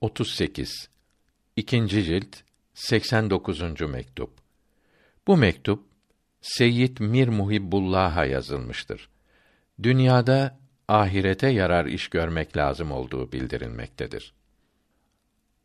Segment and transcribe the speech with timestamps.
[0.00, 0.88] 38
[1.56, 2.36] İkinci cilt
[2.74, 3.80] 89.
[3.80, 4.30] mektup.
[5.26, 5.84] Bu mektup
[6.40, 9.08] Seyyid Mir Muhibbullah'a yazılmıştır.
[9.82, 10.58] Dünyada
[10.88, 14.34] ahirete yarar iş görmek lazım olduğu bildirilmektedir.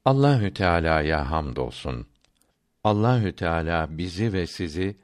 [0.05, 2.07] Allahü Teala'ya hamdolsun.
[2.83, 4.95] Allahü Teala bizi ve sizi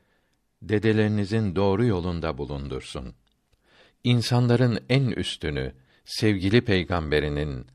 [0.62, 3.14] dedelerinizin doğru yolunda bulundursun.
[4.04, 5.74] İnsanların en üstünü
[6.06, 7.68] sevgili peygamberinin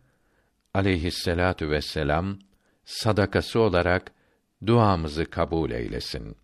[0.77, 2.39] aleyhisselatu vesselam
[2.85, 4.13] sadakası olarak
[4.67, 6.37] duamızı kabul eylesin.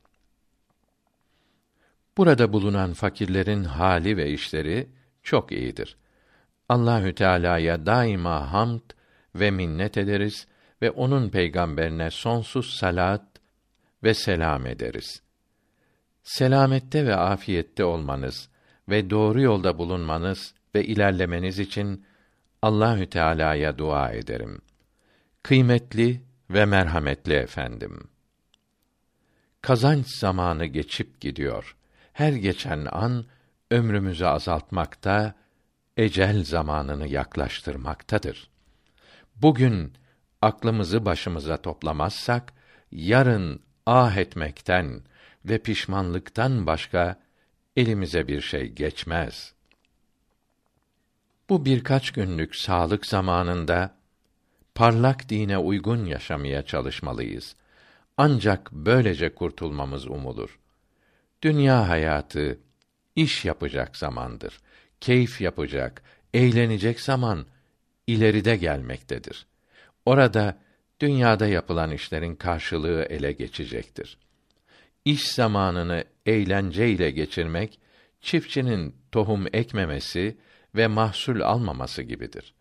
[2.17, 4.89] Burada bulunan fakirlerin hali ve işleri
[5.23, 5.97] çok iyidir.
[6.69, 8.81] Allahü Teala'ya daima hamd
[9.35, 10.47] ve minnet ederiz
[10.83, 13.27] ve onun peygamberine sonsuz salat
[14.05, 15.23] ve selam ederiz.
[16.23, 18.49] Selamette ve afiyette olmanız
[18.89, 22.05] ve doğru yolda bulunmanız ve ilerlemeniz için
[22.63, 24.61] Allahü Teala'ya dua ederim.
[25.43, 28.09] Kıymetli ve merhametli efendim.
[29.63, 31.77] Kazanç zamanı geçip gidiyor.
[32.13, 33.25] Her geçen an
[33.71, 35.35] ömrümüzü azaltmakta,
[35.97, 38.51] ecel zamanını yaklaştırmaktadır.
[39.37, 39.93] Bugün
[40.43, 42.53] aklımızı başımıza toplamazsak
[42.93, 45.03] yarın ah etmekten
[45.45, 47.21] ve pişmanlıktan başka
[47.77, 49.55] elimize bir şey geçmez.
[51.53, 53.95] Bu birkaç günlük sağlık zamanında
[54.75, 57.57] parlak dine uygun yaşamaya çalışmalıyız.
[58.17, 60.59] Ancak böylece kurtulmamız umulur.
[61.43, 62.59] Dünya hayatı
[63.17, 64.61] iş yapacak zamandır.
[65.01, 66.03] Keyif yapacak,
[66.35, 67.47] eğlenecek zaman
[68.07, 69.47] ileride gelmektedir.
[70.07, 70.59] Orada
[71.01, 74.19] dünyada yapılan işlerin karşılığı ele geçecektir.
[75.05, 77.79] İş zamanını eğlenceyle geçirmek
[78.21, 80.37] çiftçinin tohum ekmemesi
[80.75, 82.55] ve mahsul almaması gibidir.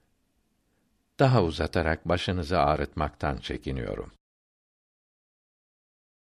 [1.19, 4.11] Daha uzatarak başınızı ağrıtmaktan çekiniyorum.